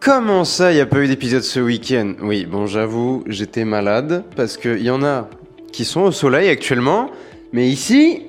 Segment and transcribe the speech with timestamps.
[0.00, 2.14] Comment ça, il n'y a pas eu d'épisode ce week-end?
[2.22, 5.28] Oui, bon, j'avoue, j'étais malade parce qu'il y en a
[5.72, 7.10] qui sont au soleil actuellement,
[7.52, 8.22] mais ici,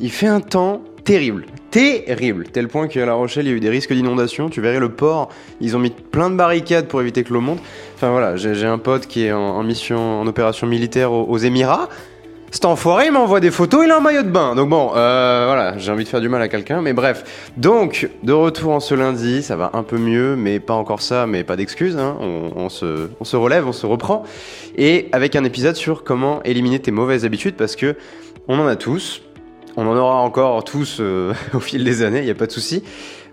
[0.00, 1.46] il fait un temps terrible.
[1.70, 4.50] Terrible, tel point qu'à La Rochelle, il y a eu des risques d'inondation.
[4.50, 5.28] Tu verrais le port,
[5.60, 7.60] ils ont mis plein de barricades pour éviter que l'eau monte.
[7.94, 11.88] Enfin voilà, j'ai un pote qui est en, mission, en opération militaire aux Émirats.
[12.54, 14.54] Cet enfoiré, il m'envoie des photos, il a un maillot de bain.
[14.54, 17.50] Donc bon, euh, voilà, j'ai envie de faire du mal à quelqu'un, mais bref.
[17.56, 21.26] Donc, de retour en ce lundi, ça va un peu mieux, mais pas encore ça,
[21.26, 21.96] mais pas d'excuses.
[21.96, 22.16] Hein.
[22.20, 24.22] On, se, on se relève, on se reprend.
[24.78, 27.96] Et avec un épisode sur comment éliminer tes mauvaises habitudes, parce que
[28.46, 29.23] on en a tous.
[29.76, 32.52] On en aura encore tous euh, au fil des années, il n'y a pas de
[32.52, 32.82] souci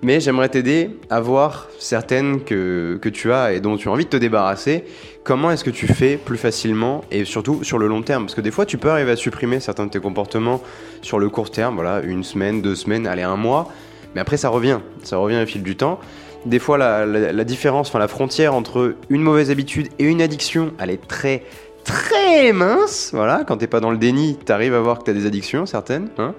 [0.04, 4.10] mais j'aimerais t'aider à voir certaines que, tu as et dont tu as envie de
[4.10, 4.84] te débarrasser.
[5.24, 8.26] Comment est-ce que tu fais plus facilement et surtout sur le long terme?
[8.26, 10.62] Parce que des fois, tu peux arriver à supprimer certains de tes comportements
[11.02, 13.70] sur le court terme, voilà, une semaine, deux semaines, allez, un mois,
[14.16, 16.00] mais après, ça revient, ça revient au fil du temps.
[16.48, 20.74] Des fois, la, la, différence, enfin la frontière entre une mauvaise habitude et une addiction,
[20.80, 21.44] elle est très
[21.84, 23.12] très mince.
[23.14, 26.10] Voilà, quand t'es pas dans le déni, t'arrives à voir que t'as des addictions, certaines.
[26.18, 26.34] Hein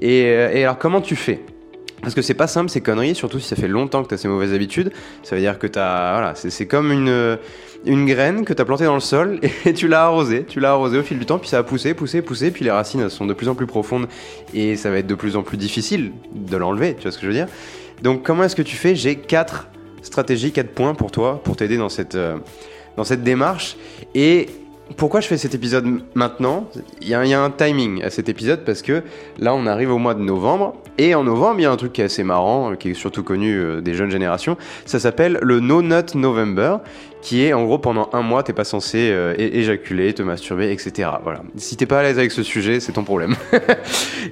[0.00, 1.40] et, et alors, comment tu fais?
[2.00, 4.18] Parce que c'est pas simple ces conneries, surtout si ça fait longtemps que tu as
[4.18, 4.92] ces mauvaises habitudes.
[5.22, 7.38] Ça veut dire que tu Voilà, c'est comme une,
[7.84, 10.44] une graine que tu as plantée dans le sol et tu l'as arrosée.
[10.44, 12.70] Tu l'as arrosée au fil du temps, puis ça a poussé, poussé, poussé, puis les
[12.70, 14.06] racines sont de plus en plus profondes
[14.54, 17.22] et ça va être de plus en plus difficile de l'enlever, tu vois ce que
[17.22, 17.48] je veux dire?
[18.02, 18.94] Donc comment est-ce que tu fais?
[18.94, 19.68] J'ai quatre
[20.02, 22.36] stratégies, quatre points pour toi, pour t'aider dans cette, euh,
[22.96, 23.76] dans cette démarche.
[24.14, 24.48] Et
[24.96, 26.68] pourquoi je fais cet épisode maintenant?
[27.02, 29.02] Il y, a, un timing à cet épisode parce que
[29.38, 31.92] là on arrive au mois de novembre et en novembre il y a un truc
[31.92, 35.60] qui est assez marrant, qui est surtout connu euh, des jeunes générations, ça s'appelle le
[35.60, 36.78] No Nut November
[37.20, 41.10] qui est en gros pendant un mois t'es pas censé euh, éjaculer, te masturber, etc.
[41.22, 41.40] Voilà.
[41.56, 43.34] Si t'es pas à l'aise avec ce sujet c'est ton problème.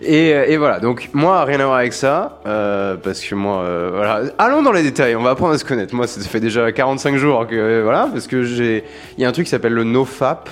[0.05, 4.63] Euh, et, voilà donc moi rien à voir avec ça parce que moi voilà allons
[4.63, 5.95] dans les détails, on va apprendre à se connaître.
[5.95, 8.85] Moi ça fait déjà 45 jours que voilà parce que j'ai
[9.17, 10.51] il y a un truc qui s'appelle le NoFap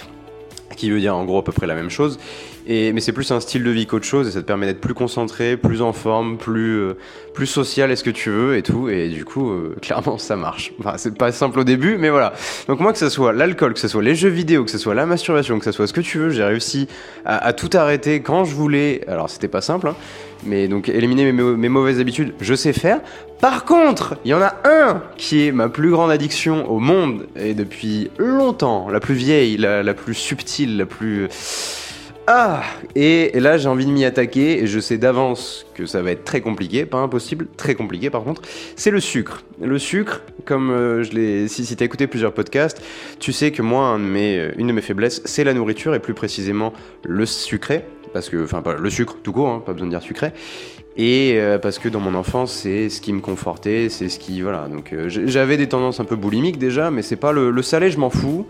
[0.76, 2.18] qui veut dire en gros à peu près la même chose.
[2.66, 4.80] Et, mais c'est plus un style de vie qu'autre chose et ça te permet d'être
[4.80, 6.96] plus concentré, plus en forme, plus, euh,
[7.34, 8.88] plus social, est-ce que tu veux et tout.
[8.88, 10.72] Et du coup, euh, clairement, ça marche.
[10.80, 12.32] Enfin, c'est pas simple au début, mais voilà.
[12.68, 14.94] Donc moi, que ce soit l'alcool, que ce soit les jeux vidéo, que ce soit
[14.94, 16.88] la masturbation, que ce soit ce que tu veux, j'ai réussi
[17.26, 19.02] à, tout arrêter quand je voulais.
[19.08, 19.96] Alors c'était pas simple, hein,
[20.44, 23.00] mais donc éliminer mes, mauvaises habitudes, je sais faire.
[23.40, 27.26] Par contre, il y en a un qui est ma plus grande addiction au monde
[27.36, 31.28] et depuis longtemps, la plus vieille, la, la plus subtile, la plus
[32.26, 32.62] ah
[32.94, 36.24] et, là j'ai envie de m'y attaquer et je sais d'avance que ça va être
[36.24, 38.42] très compliqué, pas impossible, très compliqué par contre.
[38.76, 39.42] C'est le sucre.
[39.60, 42.82] Le sucre, comme euh, je l'ai, si, si tu as écouté plusieurs podcasts,
[43.18, 46.72] tu sais que moi euh, une de mes faiblesses c'est la nourriture et plus précisément
[47.04, 47.84] le sucré
[48.14, 50.32] parce que, enfin, pas le sucre tout court, hein, pas besoin de dire sucré.
[50.96, 54.40] Et euh, parce que dans mon enfance, c'est ce qui me confortait, c'est ce qui,
[54.40, 54.68] voilà.
[54.68, 58.10] Donc j'avais des tendances un peu boulimiques déjà, mais c'est pas le salé, je m'en
[58.10, 58.46] fous.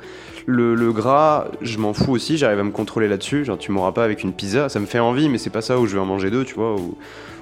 [0.47, 3.45] Le, gras, je m'en fous aussi, j'arrive à me contrôler là-dessus.
[3.45, 5.79] Genre, tu m'auras pas avec une pizza, ça me fait envie, mais c'est pas ça
[5.79, 6.97] où je vais en manger deux, tu vois, ou,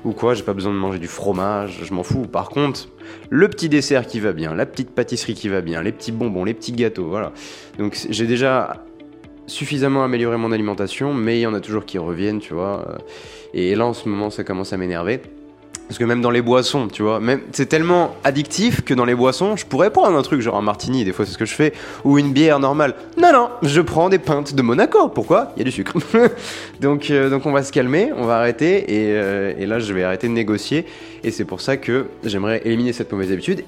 [0.04, 2.22] ou quoi, j'ai pas besoin de manger du fromage, je m'en fous.
[2.22, 2.88] Par contre,
[3.30, 6.44] le petit dessert qui va bien, la petite pâtisserie qui va bien, les petits bonbons,
[6.44, 7.32] les petits gâteaux, voilà.
[7.78, 8.84] Donc, j'ai déjà
[9.46, 12.98] suffisamment amélioré mon alimentation, mais il y en a toujours qui reviennent, tu vois.
[13.54, 15.20] Et là, en ce moment, ça commence à m'énerver.
[15.92, 17.20] Parce que même dans les boissons, tu vois,
[17.53, 21.04] c'est tellement addictif que dans les boissons, je pourrais prendre un truc genre un martini,
[21.04, 22.94] des fois c'est ce que je fais, ou une bière normale.
[23.20, 25.10] Non, non, je prends des pintes de Monaco.
[25.10, 25.53] Pourquoi?
[25.54, 25.92] Il y a du sucre.
[26.80, 29.92] donc, euh, donc on va se calmer, on va arrêter, et, euh, et là je
[29.92, 30.86] vais arrêter de négocier.
[31.25, 33.62] Et c'est pour ça que j'aimerais éliminer cette mauvaise habitude.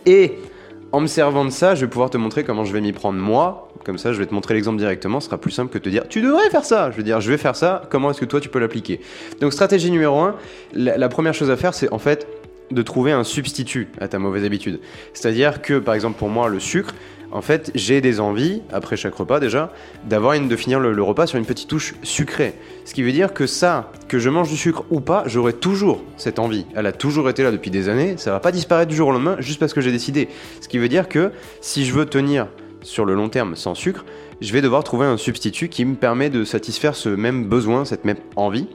[0.94, 3.19] En me servant de ça, je vais pouvoir te montrer comment je vais m'y prendre
[3.19, 3.69] moi.
[3.84, 5.19] Comme ça, je vais te montrer l'exemple directement.
[5.19, 6.93] Ce sera plus simple que de te dire tu devrais faire ça.
[6.93, 7.82] Je veux dire, je vais faire ça.
[7.91, 9.00] Comment est-ce que toi tu peux l'appliquer?
[9.41, 10.37] Donc, stratégie numéro 1,
[10.75, 12.28] la, première chose à faire, c'est en fait
[12.71, 14.81] de trouver un substitut à ta mauvaise habitude.
[15.13, 16.95] C'est-à-dire que, par exemple, pour moi, le sucre,
[17.35, 19.73] en fait, j'ai des envies, après chaque repas déjà,
[20.09, 22.55] d'avoir une, de finir le, repas sur une petite touche sucrée.
[22.85, 26.05] Ce qui veut dire que ça, que je mange du sucre ou pas, j'aurai toujours
[26.17, 26.65] cette envie.
[26.77, 29.13] Elle a toujours été là depuis des années, ça va pas disparaître du jour au
[29.13, 30.29] lendemain juste parce que j'ai décidé.
[30.61, 32.47] Ce qui veut dire que si je veux tenir
[32.83, 34.05] sur le long terme sans sucre,
[34.41, 38.05] je vais devoir trouver un substitut qui me permet de satisfaire ce même besoin, cette
[38.05, 38.69] même envie,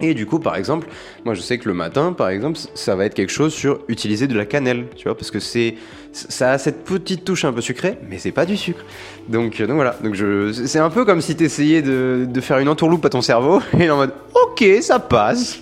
[0.00, 0.88] et du coup, par exemple,
[1.24, 4.26] moi je sais que le matin, par exemple, ça va être quelque chose sur utiliser
[4.26, 5.76] de la cannelle, tu vois, parce que c'est
[6.12, 8.84] ça a cette petite touche un peu sucrée, mais c'est pas du sucre.
[9.28, 12.40] Donc, euh, donc voilà, donc je, c'est un peu comme si tu essayais de, de,
[12.40, 15.60] faire une entourloupe à ton cerveau et en mode, ok, ça passe,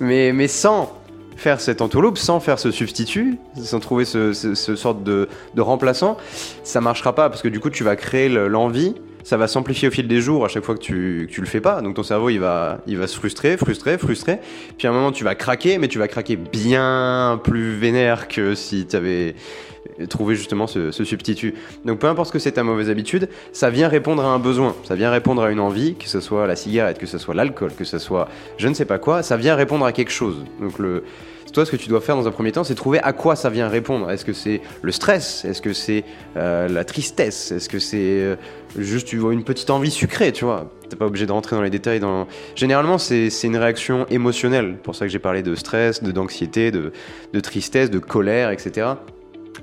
[0.00, 0.98] mais mais sans
[1.36, 5.60] faire cette entourloupe, sans faire ce substitut, sans trouver ce, ce, ce sorte de, de
[5.60, 6.16] remplaçant,
[6.62, 9.90] ça marchera pas parce que du coup tu vas créer l'envie ça va s'amplifier au
[9.90, 11.80] fil des jours à chaque fois que tu, tu le fais pas.
[11.80, 14.38] Donc ton cerveau, il va, il va se frustrer, frustrer, frustrer.
[14.78, 18.54] Puis à un moment, tu vas craquer, mais tu vas craquer bien plus vénère que
[18.54, 19.34] si tu avais
[20.08, 21.54] trouvé justement ce, ce substitut.
[21.84, 24.74] Donc peu importe ce que c'est ta mauvaise habitude, ça vient répondre à un besoin,
[24.84, 27.72] ça vient répondre à une envie, que ce soit la cigarette, que ce soit l'alcool,
[27.76, 30.44] que ce soit je ne sais pas quoi, ça vient répondre à quelque chose.
[30.60, 31.04] Donc le,
[31.54, 33.48] toi, ce que tu dois faire dans un premier temps, c'est trouver à quoi ça
[33.48, 34.10] vient répondre.
[34.10, 35.44] Est-ce que c'est le stress?
[35.44, 36.04] Est-ce que c'est
[36.36, 37.52] euh, la tristesse?
[37.52, 38.34] Est-ce que c'est euh,
[38.76, 40.68] juste une petite envie sucrée, tu vois?
[40.90, 42.00] T'es pas obligé de rentrer dans les détails.
[42.56, 44.76] Généralement, c'est une réaction émotionnelle.
[44.82, 46.92] Pour ça que j'ai parlé de stress, d'anxiété, de,
[47.32, 48.88] de tristesse, de colère, etc.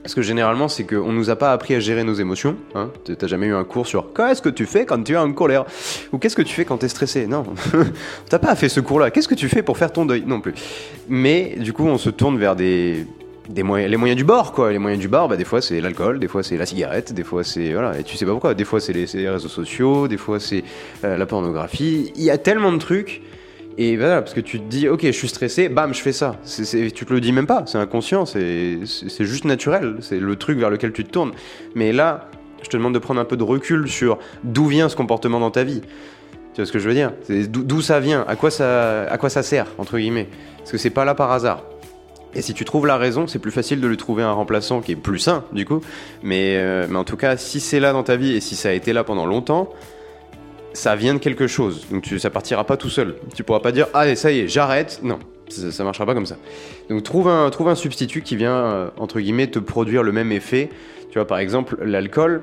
[0.04, 2.58] Parce que généralement, c'est qu'on nous a pas appris à gérer nos émotions.
[2.74, 2.90] Hein.
[3.18, 5.66] T'as jamais eu un cours sur qu'est-ce que tu fais quand tu es en colère?
[6.12, 7.28] Ou qu'est-ce que tu fais quand tu es stressé?
[7.28, 7.44] Non,
[8.30, 9.12] t'as pas fait ce cours-là.
[9.12, 10.24] Qu'est-ce que tu fais pour faire ton deuil?
[10.26, 10.54] Non plus.
[11.08, 13.06] Mais du coup, on se tourne vers des,
[13.50, 14.72] des moyens, les moyens du bord, quoi.
[14.72, 17.24] Les moyens du bord, bah, des fois c'est l'alcool, des fois c'est la cigarette, des
[17.24, 17.72] fois c'est.
[17.74, 18.54] Voilà, et tu sais pas pourquoi.
[18.54, 20.64] Des fois c'est les, réseaux sociaux, des fois c'est
[21.04, 22.12] euh, la pornographie.
[22.16, 23.22] Il y a tellement de trucs
[23.78, 26.36] et voilà, parce que tu te dis, ok, je suis stressé, bam, je fais ça.
[26.44, 28.80] c'est tu te le dis même pas, c'est inconscient, c'est
[29.20, 31.32] juste naturel, c'est le truc vers lequel tu te tournes.
[31.76, 32.30] Mais là,
[32.64, 35.52] je te demande de prendre un peu de recul sur d'où vient ce comportement dans
[35.52, 35.82] ta vie.
[36.54, 37.14] Tu vois ce que je veux dire?
[37.30, 38.26] D'où ça vient?
[38.28, 40.28] À quoi ça, à quoi ça sert, entre guillemets?
[40.58, 41.64] Parce que c'est pas là par hasard.
[42.34, 44.94] Et si tu trouves la raison, c'est plus facile de lui trouver un remplaçant qui
[44.94, 45.82] est plus sain, du coup.
[46.24, 48.70] Mais, euh, mais en tout cas, si c'est là dans ta vie et si ça
[48.70, 49.70] a été là pendant longtemps,
[50.74, 51.88] ça vient de quelque chose.
[51.92, 53.16] Donc ça partira pas tout seul.
[53.36, 55.00] Tu pourras pas dire allez ça y est j'arrête.
[55.04, 55.20] Non,
[55.50, 56.38] ça, ça, marchera pas comme ça.
[56.90, 60.32] Donc trouve un, trouve un substitut qui vient euh, entre guillemets te produire le même
[60.32, 60.70] effet.
[61.10, 62.42] Tu vois par exemple l'alcool,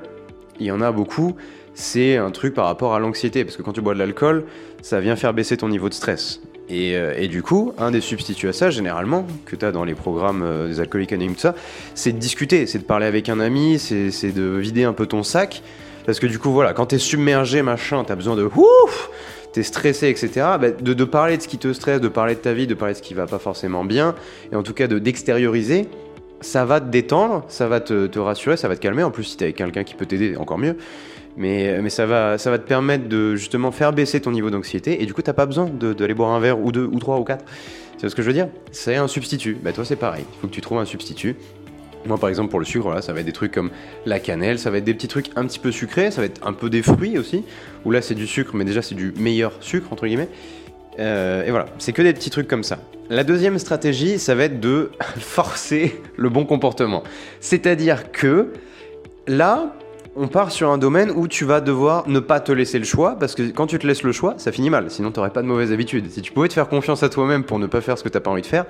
[0.59, 1.35] il y en a beaucoup.
[1.73, 4.45] C'est un truc par rapport à l'anxiété parce que quand tu bois de l'alcool,
[4.81, 6.41] ça vient faire baisser ton niveau de stress.
[6.69, 9.95] Et, euh, du coup, un des substituts à ça, généralement, que tu as dans les
[9.95, 11.55] programmes euh, des alcooliques anonymes, tout ça,
[11.95, 15.23] c'est de discuter, c'est de parler avec un ami, c'est de vider un peu ton
[15.23, 15.63] sac.
[16.05, 19.09] Parce que du coup, voilà, quand t'es submergé, machin, t'as besoin de ouf,
[19.53, 20.29] t'es stressé, etc.
[20.59, 22.73] Bah, de, de, parler de ce qui te stresse, de parler de ta vie, de
[22.73, 24.15] parler de ce qui va pas forcément bien,
[24.51, 25.87] et en tout cas d'extérioriser,
[26.41, 29.03] ça va te détendre, ça va te, te, rassurer, ça va te calmer.
[29.03, 30.77] En plus, si t'es avec quelqu'un qui peut t'aider, encore mieux.
[31.37, 35.01] Mais, mais ça, va, ça va te permettre de justement faire baisser ton niveau d'anxiété,
[35.01, 37.23] et du coup, t'as pas besoin d'aller boire un verre ou deux, ou trois, ou
[37.23, 37.45] quatre.
[37.99, 38.47] C'est ce que je veux dire?
[38.71, 39.57] C'est un substitut.
[39.61, 40.23] Bah, toi, c'est pareil.
[40.33, 41.35] Il faut que tu trouves un substitut.
[42.05, 43.71] Moi, par exemple, pour le sucre, ça va être des trucs comme
[44.05, 46.45] la cannelle, ça va être des petits trucs un petit peu sucrés, ça va être
[46.47, 47.43] un peu des fruits aussi,
[47.85, 50.29] où là c'est du sucre, mais déjà c'est du meilleur sucre, entre guillemets.
[50.99, 52.79] Euh, et voilà, c'est que des petits trucs comme ça.
[53.09, 57.03] La deuxième stratégie, ça va être de forcer le bon comportement.
[57.41, 58.53] C'est-à-dire que
[59.27, 59.75] là,
[60.15, 63.17] on part sur un domaine où tu vas devoir ne pas te laisser le choix,
[63.19, 65.41] parce que quand tu te laisses le choix, ça finit mal, sinon tu n'aurais pas
[65.41, 66.09] de mauvaise habitude.
[66.09, 68.17] Si tu pouvais te faire confiance à toi-même pour ne pas faire ce que tu
[68.17, 68.65] n'as pas envie de faire,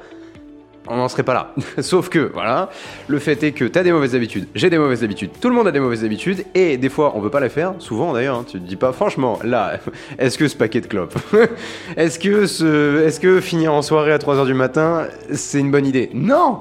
[0.87, 1.53] on n'en serait pas là.
[1.81, 2.69] Sauf que, voilà,
[3.07, 5.55] le fait est que tu as des mauvaises habitudes, j'ai des mauvaises habitudes, tout le
[5.55, 8.37] monde a des mauvaises habitudes, et des fois on peut pas les faire, souvent d'ailleurs,
[8.37, 9.79] hein, tu te dis pas, franchement, là,
[10.17, 11.17] est-ce que ce paquet de clopes,
[11.97, 16.09] est-ce que, est que finir en soirée à 3h du matin, c'est une bonne idée?
[16.13, 16.59] Non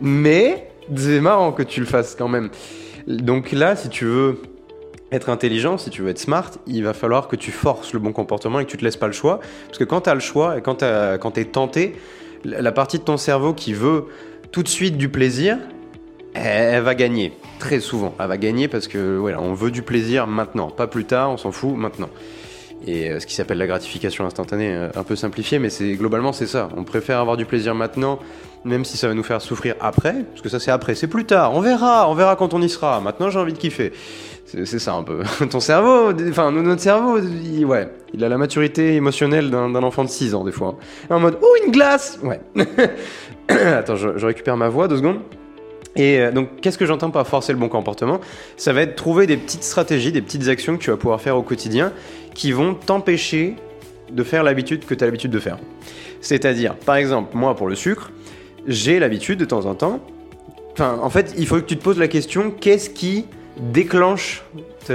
[0.00, 2.50] Mais, c'est marrant que tu le fasses quand même.
[3.06, 4.40] Donc là, si tu veux
[5.12, 8.12] être intelligent, si tu veux être smart, il va falloir que tu forces le bon
[8.12, 9.40] comportement et que tu te laisses pas le choix.
[9.66, 11.96] Parce que quand tu as le choix et quand tu es tenté,
[12.44, 14.06] la partie de ton cerveau qui veut
[14.52, 15.58] tout de suite du plaisir,
[16.34, 17.32] elle, va gagner.
[17.58, 21.04] Très souvent, elle va gagner parce que voilà, on veut du plaisir maintenant, pas plus
[21.04, 22.08] tard, on s'en fout maintenant.
[22.86, 26.32] Et euh, ce qui s'appelle la gratification instantanée, euh, un peu simplifié, mais c'est globalement
[26.32, 26.68] c'est ça.
[26.76, 28.18] On préfère avoir du plaisir maintenant,
[28.64, 31.26] même si ça va nous faire souffrir après, parce que ça c'est après, c'est plus
[31.26, 31.54] tard.
[31.54, 33.00] On verra, on verra quand on y sera.
[33.00, 33.92] Maintenant j'ai envie de kiffer.
[34.46, 35.22] C'est ça un peu.
[35.50, 40.08] Ton cerveau, enfin notre cerveau, il, ouais, il a la maturité émotionnelle d'un enfant de
[40.08, 40.76] 6 ans des fois.
[41.08, 42.40] En mode, oh une glace Ouais.
[43.48, 45.20] Attends, je, je, récupère ma voix deux secondes.
[45.96, 48.20] Et euh, donc, qu'est-ce que j'entends par forcer le bon comportement?
[48.56, 51.36] Ça va être trouver des petites stratégies, des petites actions que tu vas pouvoir faire
[51.36, 51.92] au quotidien
[52.34, 53.56] qui vont t'empêcher
[54.10, 55.58] de faire l'habitude que tu as l'habitude de faire.
[56.20, 58.10] C'est-à-dire, par exemple, moi pour le sucre,
[58.66, 60.00] j'ai l'habitude de temps en temps.
[60.72, 63.26] Enfin, en fait, il faut que tu te poses la question qu'est-ce qui
[63.58, 64.42] déclenche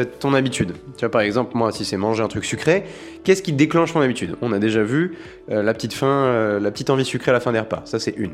[0.04, 0.74] ton habitude.
[0.98, 2.84] Tu vois, par exemple, moi, si c'est manger un truc sucré,
[3.24, 4.36] qu'est-ce qui déclenche mon habitude?
[4.42, 5.18] On a déjà vu
[5.50, 7.82] euh, la petite faim, euh, la petite envie sucrée à la fin des repas.
[7.86, 8.32] Ça, c'est une.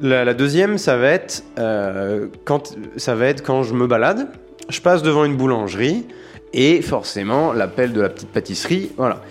[0.00, 4.28] La, deuxième, ça va être euh, quand ça va être quand je me balade,
[4.68, 6.06] je passe devant une boulangerie
[6.52, 9.22] et forcément l'appel de la petite pâtisserie, voilà.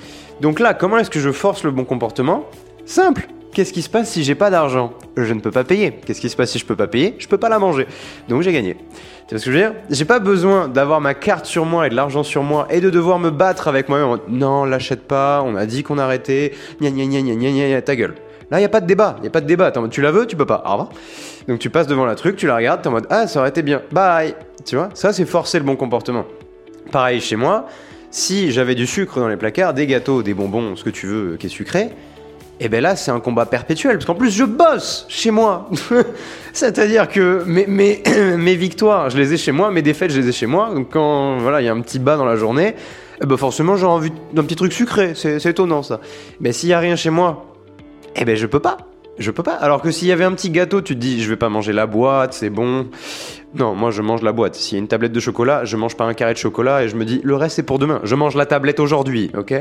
[0.41, 2.45] Donc là, comment est-ce que je force le bon comportement?
[2.85, 3.27] Simple.
[3.53, 4.93] Qu'est-ce qui se passe si j'ai pas d'argent?
[5.15, 5.91] Je ne peux pas payer.
[5.91, 7.15] Qu'est-ce qui se passe si je peux pas payer?
[7.19, 7.87] Je peux pas la manger.
[8.29, 8.75] Donc j'ai gagné.
[9.27, 9.73] Tu vois ce que je veux dire?
[9.89, 12.89] J'ai pas besoin d'avoir ma carte sur moi et de l'argent sur moi et de
[12.89, 14.17] devoir me battre avec moi-même.
[14.27, 16.53] Non, l'achète pas, on a dit qu'on arrêtait.
[16.81, 18.15] Gna gna gna gna gna gna, ta gueule.
[18.49, 19.17] Là, il n'y a pas de débat.
[19.21, 19.71] Il a pas de débat.
[19.89, 20.63] tu la veux, tu peux pas.
[20.65, 20.89] Au revoir.
[21.47, 23.49] Donc tu passes devant la truc, tu la regardes, t'es en mode Ah, ça aurait
[23.49, 23.81] été bien.
[23.91, 24.35] Bye.
[24.65, 24.89] Tu vois?
[24.93, 26.25] Ça, c'est forcer le bon comportement.
[26.91, 27.67] Pareil chez moi.
[28.09, 31.37] Si j'avais du sucre dans les placards, des gâteaux, des bonbons, ce que tu veux
[31.37, 31.89] qui est sucré,
[32.59, 35.69] et ben là, c'est un combat perpétuel, parce qu'en plus, je bosse chez moi.
[36.53, 38.03] C'est-à-dire que mes, mes,
[38.37, 40.71] mes, victoires, je les ai chez moi, mes défaites, je les ai chez moi.
[40.73, 42.75] Donc quand voilà, il y a un petit bas dans la journée,
[43.21, 45.13] eh ben forcément, j'ai envie d'un petit truc sucré.
[45.15, 45.99] C'est étonnant ça.
[46.39, 47.45] Mais s'il y a rien chez moi,
[48.15, 48.77] eh ben je peux pas.
[49.17, 49.53] Je peux pas.
[49.53, 51.71] Alors que s'il y avait un petit gâteau, tu te dis, je vais pas manger
[51.73, 52.87] la boîte, c'est bon.
[53.55, 54.55] Non, moi je mange la boîte.
[54.55, 56.89] S'il y a une tablette de chocolat, je mange pas un carré de chocolat et
[56.89, 57.99] je me dis, le reste c'est pour demain.
[58.03, 59.53] Je mange la tablette aujourd'hui, ok?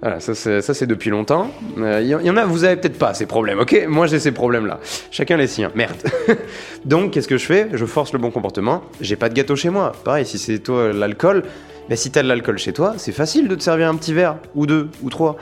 [0.00, 1.50] Voilà, ça c'est depuis longtemps.
[1.76, 3.86] Il euh, y, en a, vous avez peut-être pas ces problèmes, ok?
[3.88, 4.78] Moi j'ai ces problèmes-là.
[5.10, 5.96] Chacun les siens, merde.
[6.84, 7.68] Donc qu'est-ce que je fais?
[7.72, 8.84] Je force le bon comportement.
[9.00, 9.92] J'ai pas de gâteau chez moi.
[10.04, 11.42] Pareil, si c'est toi l'alcool,
[11.88, 14.36] mais si t'as de l'alcool chez toi, c'est facile de te servir un petit verre,
[14.54, 15.36] ou deux, ou trois.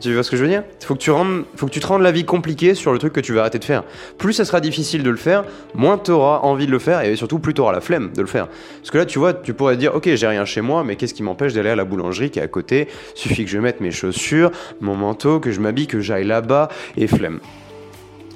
[0.00, 0.62] Tu vois ce que je veux dire?
[0.80, 3.12] Faut que, tu rendes, faut que tu te rendes la vie compliquée sur le truc
[3.12, 3.82] que tu vas arrêter de faire.
[4.18, 7.16] Plus ça sera difficile de le faire, moins tu auras envie de le faire, et
[7.16, 8.48] surtout plus tu auras la flemme de le faire.
[8.78, 11.14] Parce que là, tu vois, tu pourrais dire, ok, j'ai rien chez moi, mais qu'est-ce
[11.14, 12.88] qui m'empêche d'aller à la boulangerie qui est à côté?
[13.14, 17.06] Suffit que je mette mes chaussures, mon manteau, que je m'habille, que j'aille là-bas, et
[17.06, 17.40] flemme.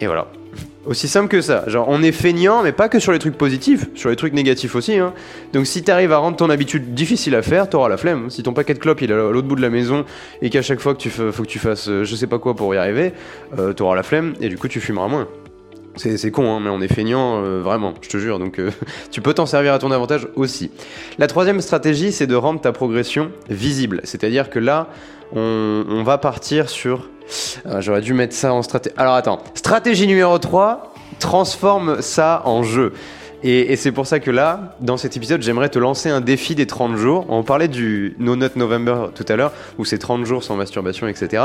[0.01, 0.27] Et voilà.
[0.87, 1.65] Aussi simple que ça.
[1.67, 4.75] Genre, on est feignant, mais pas que sur les trucs positifs, sur les trucs négatifs
[4.75, 4.99] aussi.
[4.99, 5.15] Hein.
[5.53, 8.29] Donc, si t'arrives à rendre ton habitude difficile à faire, t'auras la flemme.
[8.29, 10.05] Si ton paquet de clopes il est à l'autre bout de la maison
[10.43, 12.55] et qu'à chaque fois que tu faut que tu fasses euh, je sais pas quoi
[12.55, 13.13] pour y arriver,
[13.59, 15.27] euh, t'auras la flemme et du coup tu fumeras moins.
[15.97, 18.39] C'est con, hein, mais on est feignant, euh, vraiment, je te jure.
[18.39, 18.61] Donc,
[19.11, 20.71] tu peux t'en servir à ton avantage aussi.
[21.19, 24.01] La troisième stratégie, c'est de rendre ta progression visible.
[24.05, 24.89] C'est-à-dire que là,
[25.33, 27.09] on, va partir sur
[27.65, 28.95] ah, j'aurais dû mettre ça en stratégie.
[28.99, 32.93] Alors attends, stratégie numéro 3, transforme ça en jeu.
[33.47, 36.67] Et, c'est pour ça que là, dans cet épisode, j'aimerais te lancer un défi des
[36.67, 37.27] 30 jours.
[37.29, 41.07] On parlait du No Nut November tout à l'heure, où c'est 30 jours sans masturbation,
[41.09, 41.43] etc.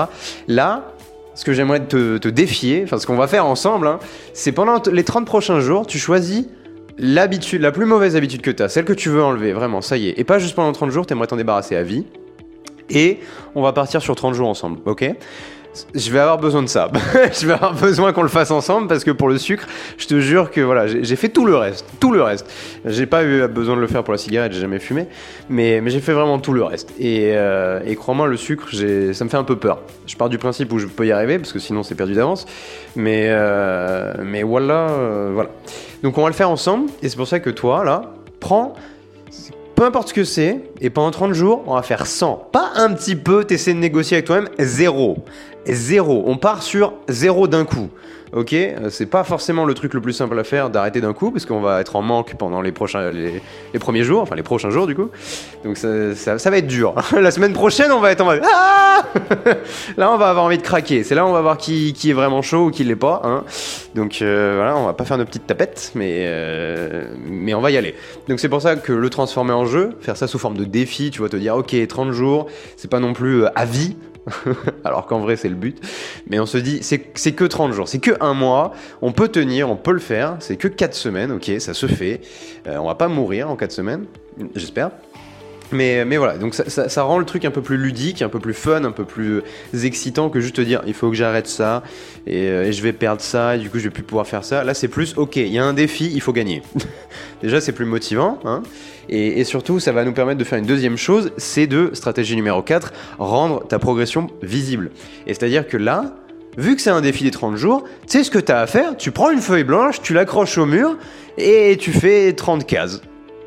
[0.47, 0.93] Là,
[1.39, 3.99] ce que j'aimerais te, défier, enfin ce qu'on va faire ensemble, hein,
[4.33, 6.47] c'est pendant les 30 prochains jours, tu choisis
[6.97, 9.95] l'habitude, la plus mauvaise habitude que tu as, celle que tu veux enlever, vraiment, ça
[9.95, 10.19] y est.
[10.19, 12.03] Et pas juste pendant 30 jours, tu aimerais t'en débarrasser à vie.
[12.89, 13.19] Et
[13.55, 15.15] on va partir sur 30 jours ensemble, ok?
[15.93, 16.89] Je vais avoir besoin de ça.
[17.39, 20.19] je vais avoir besoin qu'on le fasse ensemble parce que pour le sucre, je te
[20.19, 22.49] jure que voilà, j'ai fait tout le reste, tout le reste.
[22.85, 25.07] J'ai pas eu besoin de le faire pour la cigarette, j'ai jamais fumé,
[25.49, 26.93] mais, j'ai fait vraiment tout le reste.
[26.99, 29.81] Et, euh, crois-moi, le sucre, ça me fait un peu peur.
[30.05, 32.45] Je pars du principe où je peux y arriver parce que sinon c'est perdu d'avance.
[32.95, 34.13] Mais euh,
[34.45, 35.49] voilà, euh, voilà.
[36.03, 38.73] Donc on va le faire ensemble et c'est pour ça que toi là, prends
[39.79, 42.49] peu importe ce que c'est, et pendant 30 jours, on va faire 100.
[42.51, 45.23] Pas un petit peu, t'essaies de négocier avec toi-même, zéro.
[45.65, 46.25] Zéro.
[46.27, 47.87] On part sur zéro d'un coup
[48.33, 51.31] ok, euh, c'est pas forcément le truc le plus simple à faire d'arrêter d'un coup,
[51.31, 53.41] parce qu'on va être en manque pendant les, prochains, les,
[53.79, 55.09] premiers jours, enfin les prochains jours du coup.
[55.63, 56.95] Donc ça, va être dur.
[57.13, 59.03] La semaine prochaine, on va être en mode ah
[59.97, 61.03] Là, on va avoir envie de craquer.
[61.03, 63.21] C'est là on va voir qui, qui, est vraiment chaud ou qui l'est pas.
[63.23, 63.43] Hein.
[63.95, 67.71] Donc euh, voilà, on va pas faire nos petites tapettes, mais, euh, mais on va
[67.71, 67.95] y aller.
[68.27, 71.11] Donc c'est pour ça que le transformer en jeu, faire ça sous forme de défi,
[71.11, 73.95] tu vas te dire ok, 30 jours, c'est pas non plus à vie,
[74.83, 75.81] alors qu'en vrai c'est le but.
[76.27, 79.69] Mais on se dit, c'est que 30 jours, c'est que un mois, on peut tenir,
[79.69, 82.21] on peut le faire, c'est que 4 semaines, ok, ça se fait.
[82.67, 84.05] Euh, on va pas mourir en 4 semaines,
[84.55, 84.91] j'espère.
[85.71, 88.83] Mais, voilà, donc ça, rend le truc un peu plus ludique, un peu plus fun,
[88.83, 89.43] un peu plus
[89.83, 91.83] excitant que juste te dire il faut que j'arrête ça
[92.25, 94.43] et, euh, et, je vais perdre ça et du coup je vais plus pouvoir faire
[94.43, 94.63] ça.
[94.63, 96.61] Là c'est plus ok, il y a un défi, il faut gagner.
[97.41, 98.39] Déjà c'est plus motivant.
[98.45, 98.63] Hein
[99.09, 102.61] et, surtout, ça va nous permettre de faire une deuxième chose, c'est de, stratégie numéro
[102.61, 104.91] 4, rendre ta progression visible.
[105.25, 106.15] Et c'est-à-dire que là,
[106.57, 108.67] vu que c'est un défi des 30 jours, tu sais ce que tu as à
[108.67, 110.95] faire, tu prends une feuille blanche, tu l'accroches au mur,
[111.37, 113.01] et tu fais 30 cases.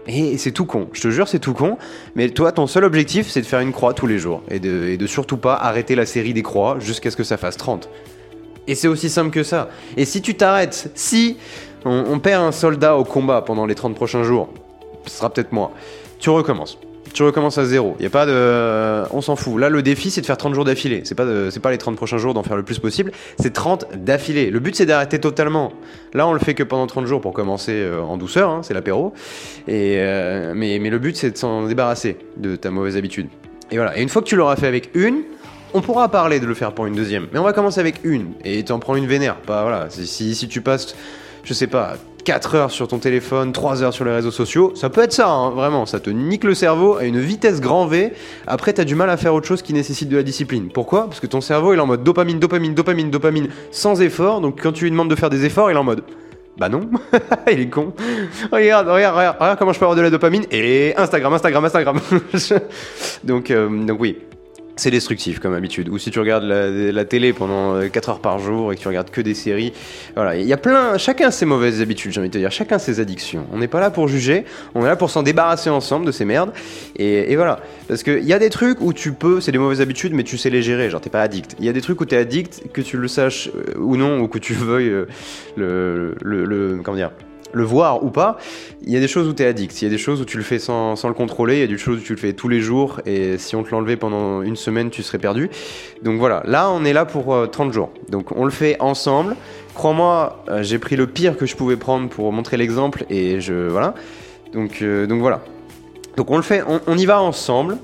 [0.09, 1.79] Et c'est tout con, je te jure, c'est tout con.
[2.17, 4.43] Mais toi, ton seul objectif, c'est de faire une croix tous les jours.
[4.51, 7.89] Et de, surtout pas arrêter la série des croix jusqu'à ce que ça fasse 30.
[8.67, 9.69] Et c'est aussi simple que ça.
[9.97, 11.37] Et si tu t'arrêtes, si
[11.85, 14.49] on, perd un soldat au combat pendant les 30 prochains jours,
[15.07, 15.73] ce sera peut-être moi.
[16.19, 16.79] Tu recommences.
[17.13, 17.95] Tu recommences à zéro.
[17.99, 19.05] Il y a pas de.
[19.15, 19.61] On s'en fout.
[19.61, 21.03] Là, le défi, c'est de faire 30 jours d'affilée.
[21.05, 21.27] C'est pas,
[21.63, 23.13] pas les 30 prochains jours d'en faire le plus possible.
[23.39, 24.51] C'est 30 d'affilée.
[24.51, 25.73] Le but, c'est d'arrêter totalement.
[26.15, 28.51] Là, on le fait que pendant 30 jours pour commencer euh, en douceur.
[28.51, 29.13] Hein, c'est l'apéro.
[29.69, 33.29] Et, euh, mais, mais le but, c'est de s'en débarrasser de ta mauvaise habitude.
[33.71, 33.99] Et voilà.
[33.99, 35.23] Et une fois que tu l'auras fait avec une,
[35.75, 37.27] on pourra parler de le faire pour une deuxième.
[37.33, 38.33] Mais on va commencer avec une.
[38.45, 39.37] Et t'en prends une vénère.
[39.37, 39.89] Pas, voilà.
[39.91, 40.95] Si, si tu passes,
[41.45, 44.91] je sais pas, 4 heures sur ton téléphone, 3 heures sur les réseaux sociaux, ça
[44.91, 48.13] peut être ça, hein, vraiment, ça te nique le cerveau à une vitesse grand V.
[48.47, 50.69] Après, t'as du mal à faire autre chose qui nécessite de la discipline.
[50.73, 51.07] Pourquoi?
[51.07, 54.41] Parce que ton cerveau, il est en mode dopamine, dopamine, dopamine, dopamine, sans effort.
[54.41, 56.03] Donc quand tu lui demandes de faire des efforts, il est en mode
[56.59, 56.83] bah non,
[57.51, 57.95] il est con.
[58.53, 60.45] Regarde, regarde, regarde, regarde comment je peux avoir de la dopamine.
[60.51, 61.99] Et Instagram, Instagram, Instagram.
[63.25, 64.19] donc, euh, donc oui,
[64.77, 65.89] c'est destructif comme habitude.
[65.89, 68.89] Ou si tu regardes la, télé pendant 4 euh, heures par jour et que tu
[68.89, 69.73] regardes que des séries,
[70.15, 72.79] voilà, il y a plein, chacun ses mauvaises habitudes, j'ai envie de te dire, chacun
[72.79, 73.47] ses addictions.
[73.53, 76.25] On n'est pas là pour juger, on est là pour s'en débarrasser ensemble de ces
[76.25, 76.53] merdes.
[76.97, 80.15] Et, voilà, parce qu'il y a des trucs où tu peux, c'est des mauvaises habitudes,
[80.15, 81.57] mais tu sais les gérer, genre t'es pas addict.
[81.59, 84.21] Il y a des trucs où t'es addict, que tu le saches euh, ou non,
[84.21, 84.91] ou que tu veuilles
[85.59, 87.11] euh, le, comment dire
[87.53, 88.39] le voir ou pas,
[88.83, 90.25] il y a des choses où tu es addict, il y a des choses où
[90.25, 92.33] tu le fais sans, le contrôler, il y a des choses où tu le fais
[92.33, 95.51] tous les jours et si on te l'enlevait pendant une semaine, tu serais perdu.
[96.03, 97.91] Donc voilà, là on est là pour 30 euh, jours.
[98.09, 99.37] Donc on le fait ensemble.
[99.75, 103.69] Crois-moi, euh, j'ai pris le pire que je pouvais prendre pour montrer l'exemple et je
[103.69, 103.95] voilà.
[104.53, 105.41] Donc, euh, donc voilà.
[106.17, 107.79] Donc on le fait, on, y va ensemble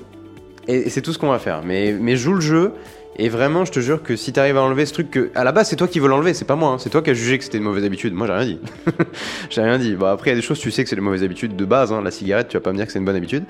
[0.67, 1.61] et, c'est tout ce qu'on va faire.
[1.63, 2.73] Mais, mais joue le jeu
[3.21, 5.51] et vraiment, je te jure que si t'arrives à enlever ce truc que, à la
[5.51, 6.69] base, c'est toi qui veux l'enlever, c'est pas moi.
[6.69, 6.77] Hein.
[6.79, 8.13] C'est toi qui as jugé que c'était une mauvaise habitude.
[8.13, 8.59] Moi, j'ai rien dit.
[9.49, 9.95] j'ai rien dit.
[9.97, 11.65] Bon, après, il y a des choses, tu sais que c'est des mauvaises habitudes de
[11.65, 11.91] base.
[11.91, 12.01] Hein.
[12.01, 13.43] La cigarette, tu vas pas me dire que c'est une bonne habitude.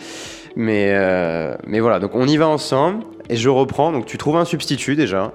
[0.55, 1.99] Mais, euh, mais voilà.
[1.99, 3.03] Donc, on y va ensemble.
[3.29, 3.91] Et je reprends.
[3.91, 5.33] Donc, tu trouves un substitut déjà.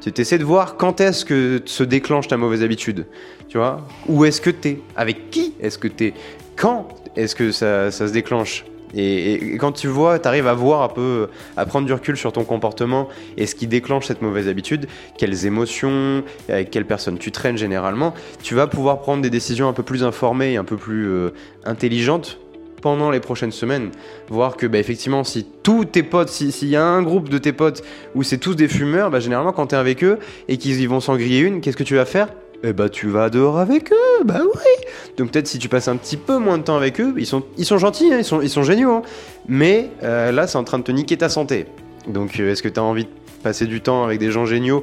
[0.00, 3.04] Tu essaies de voir quand est-ce que se déclenche ta mauvaise habitude.
[3.48, 3.86] Tu vois?
[4.08, 4.80] Où est-ce que t'es?
[4.96, 6.14] Avec qui est-ce que t'es?
[6.56, 8.64] Quand est-ce que ça, ça se déclenche?
[8.96, 12.32] Et, quand tu vois, tu arrives à voir un peu, à prendre du recul sur
[12.32, 14.86] ton comportement et ce qui déclenche cette mauvaise habitude,
[15.18, 19.72] quelles émotions, avec quelles personnes tu traînes généralement, tu vas pouvoir prendre des décisions un
[19.72, 21.30] peu plus informées et un peu plus euh,
[21.64, 22.38] intelligentes
[22.84, 23.90] pendant les prochaines semaines.
[24.28, 27.52] Voir que, bah, effectivement, si tous tes potes, s'il y a un groupe de tes
[27.52, 27.82] potes
[28.14, 31.00] où c'est tous des fumeurs, bah, généralement, quand tu es avec eux et qu'ils vont
[31.00, 32.28] s'en griller une, qu'est-ce que tu vas faire?
[32.66, 34.86] Eh bah tu vas dehors avec eux, bah oui.
[35.18, 37.42] Donc peut-être si tu passes un petit peu moins de temps avec eux, ils sont,
[37.58, 39.02] ils sont gentils, hein, ils, sont, ils géniaux, hein.
[39.46, 41.66] mais euh, là c'est en train de te niquer ta santé.
[42.08, 43.10] Donc euh, est-ce que tu as envie de
[43.42, 44.82] passer du temps avec des gens géniaux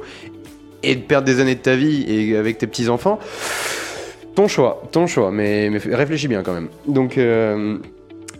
[0.84, 3.18] et de perdre des années de ta vie et avec tes petits enfants
[4.36, 6.68] Ton choix, ton choix, mais, réfléchis bien quand même.
[6.86, 7.78] Donc, euh,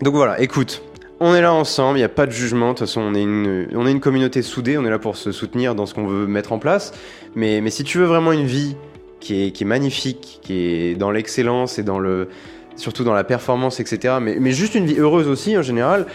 [0.01, 0.81] donc voilà, écoute.
[1.19, 3.21] On est là ensemble, il n'y a pas de jugement, de toute façon on est,
[3.21, 6.05] une, on est une communauté soudée, on est là pour se soutenir dans ce qu'on
[6.05, 6.91] veut mettre en place.
[7.35, 8.75] Mais, mais si tu veux vraiment une vie
[9.23, 12.27] qui est, magnifique, qui est dans l'excellence et dans le,
[12.75, 14.15] surtout dans la performance, etc.
[14.21, 16.07] Mais, mais juste une vie heureuse aussi en général.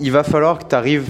[0.00, 1.06] Il va falloir que tu arrives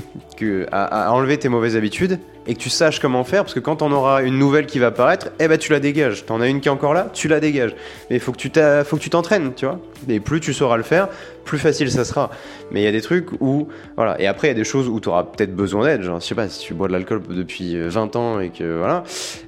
[0.70, 3.90] à, enlever tes mauvaises habitudes et que tu saches comment faire parce que quand on
[3.92, 6.26] aura une nouvelle qui va apparaître, eh ben tu la dégages.
[6.26, 7.74] T'en as une qui est encore là, tu la dégages.
[8.10, 8.50] Mais faut que tu
[8.84, 9.80] faut que tu t'entraînes, tu vois.
[10.08, 11.08] Et plus tu sauras le faire,
[11.44, 12.30] plus facile ça sera.
[12.70, 14.88] Mais il y a des trucs où voilà, et après il y a des choses
[14.88, 17.22] où tu auras peut-être besoin d'aide, genre je sais pas si tu bois de l'alcool
[17.28, 19.04] depuis 20 ans et que voilà,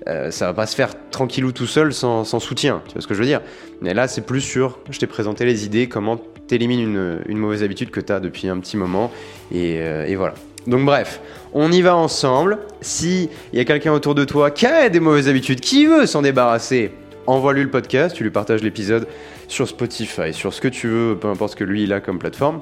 [0.09, 3.15] euh, ça va pas se faire tranquillou tout seul sans, soutien, tu vois ce que
[3.15, 3.41] je veux dire?
[3.81, 7.63] Mais là, c'est plus sur je t'ai présenté les idées comment t'élimines une, une mauvaise
[7.63, 9.11] habitude que tu as depuis un petit moment
[9.53, 10.35] et, euh, et voilà.
[10.67, 11.21] Donc bref,
[11.53, 12.59] on y va ensemble.
[12.81, 16.07] Si il y a quelqu'un autour de toi qui a des mauvaises habitudes, qui veut
[16.07, 16.93] s'en débarrasser,
[17.27, 19.07] envoie-lui le podcast, tu lui partages l'épisode
[19.49, 22.19] sur Spotify, sur ce que tu veux, peu importe ce que lui il a comme
[22.19, 22.61] plateforme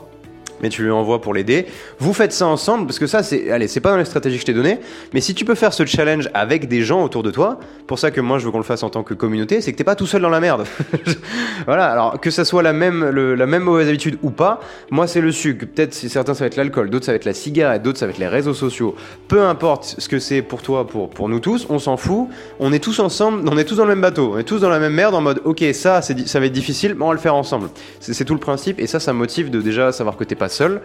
[0.62, 1.66] mais tu lui envoies pour l'aider.
[1.98, 4.42] Vous faites ça ensemble parce que ça, c'est, allez, c'est pas dans les stratégies que
[4.42, 4.78] je t'ai données,
[5.12, 8.10] mais si tu peux faire ce challenge avec des gens autour de toi, pour ça
[8.10, 9.96] que moi je veux qu'on le fasse en tant que communauté, c'est que t'es pas
[9.96, 10.64] tout seul dans la merde.
[11.66, 15.20] voilà, alors que ça soit la même, la même mauvaise habitude ou pas, moi c'est
[15.20, 15.66] le sucre.
[15.66, 18.06] Peut-être si certains ça va être l'alcool, d'autres ça va être la cigarette, d'autres ça
[18.06, 18.94] va être les réseaux sociaux.
[19.28, 22.28] Peu importe ce que c'est pour toi, pour, pour nous tous, on s'en fout.
[22.58, 24.68] On est tous ensemble, on est tous dans le même bateau, on est tous dans
[24.68, 27.20] la même merde en mode ok ça, ça va être difficile, mais on va le
[27.20, 27.68] faire ensemble.
[28.00, 30.43] C'est, c'est tout le principe et ça, ça motive de déjà savoir que t'es pas
[30.48, 30.80] seul,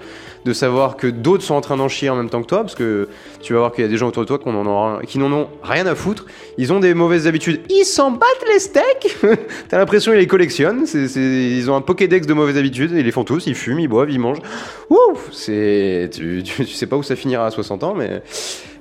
[0.45, 2.75] de savoir que d'autres sont en train d'en chier en même temps que toi, parce
[2.75, 3.09] que
[3.41, 5.85] tu vas voir qu'il y a des gens autour de toi qui n'en ont rien
[5.85, 6.25] à foutre.
[6.57, 9.17] Ils ont des mauvaises habitudes, ils s'en battent les steaks!
[9.69, 13.23] T'as l'impression qu'ils les collectionnent, ils ont un Pokédex de mauvaises habitudes, ils les font
[13.23, 14.41] tous, ils fument, ils boivent, ils mangent.
[14.89, 15.29] Ouf!
[15.31, 18.21] C'est, tu, sais pas où ça finira à 60 ans, mais...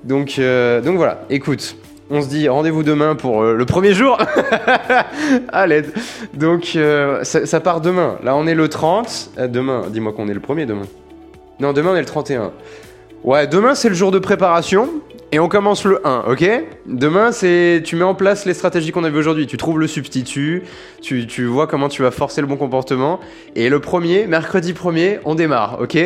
[0.05, 1.77] Donc, euh, donc voilà, écoute,
[2.11, 4.19] on se dit rendez-vous demain pour euh, le premier jour.
[5.53, 5.67] à.
[6.35, 8.19] Donc euh, ça, part demain.
[8.23, 9.31] Là on est le 30.
[9.39, 10.87] Euh, demain, dis-moi qu'on est le premier demain.
[11.61, 12.53] Non, demain on est le 31.
[13.25, 14.89] Ouais, demain c'est le jour de préparation.
[15.31, 16.43] Et on commence le 1, ok?
[16.87, 19.47] Demain, c'est tu mets en place les stratégies qu'on a vues aujourd'hui.
[19.47, 20.63] Tu trouves le substitut,
[21.03, 23.21] tu, tu, vois comment tu vas forcer le bon comportement.
[23.55, 25.99] Et le premier, mercredi 1er, on démarre, ok?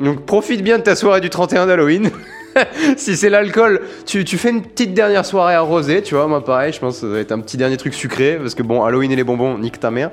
[0.00, 2.10] Donc profite bien de ta soirée du 31 d'Halloween.
[2.96, 6.80] si c'est l'alcool, tu, fais une petite dernière soirée arrosée, tu vois, moi pareil, je
[6.80, 9.16] pense que ça va être un petit dernier truc sucré, parce que bon, Halloween et
[9.16, 10.10] les bonbons, nique ta mère.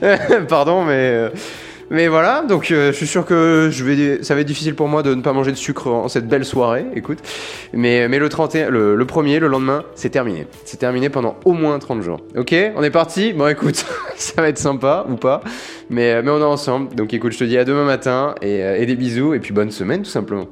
[0.48, 0.92] Pardon, mais...
[0.92, 1.28] Euh,
[1.92, 4.86] mais voilà, donc euh, je suis sûr que je vais, ça va être difficile pour
[4.86, 7.18] moi de ne pas manger de sucre en cette belle soirée, écoute.
[7.72, 10.46] Mais, mais le 31, le, premier, le lendemain, c'est terminé.
[10.64, 12.20] C'est terminé pendant au moins 30 jours.
[12.36, 13.32] Ok, on est parti?
[13.32, 13.84] Bon écoute,
[14.16, 15.40] ça va être sympa ou pas,
[15.90, 16.94] mais, mais on est ensemble.
[16.94, 19.52] Donc écoute, je te dis à demain matin et, euh, et des bisous et puis
[19.52, 20.46] bonne semaine tout simplement.